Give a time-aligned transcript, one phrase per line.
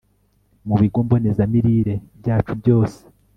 [0.67, 2.99] Mu bigo mbonezamirire byacu byose